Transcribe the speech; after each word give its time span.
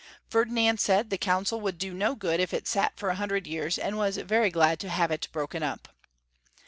Ferdi 0.31 0.49
nand 0.49 0.79
said 0.79 1.11
the 1.11 1.17
Council 1.19 1.61
Avould 1.61 1.77
do 1.77 1.93
no 1.93 2.15
good 2.15 2.39
if 2.39 2.55
it 2.55 2.67
sat 2.67 2.97
for 2.97 3.09
a 3.09 3.15
hundred 3.17 3.45
years, 3.45 3.77
and 3.77 3.97
was 3.99 4.17
very 4.17 4.49
glad 4.49 4.79
to 4.79 4.89
have 4.89 5.11
it 5.11 5.27
broken 5.31 5.61
up. 5.61 5.89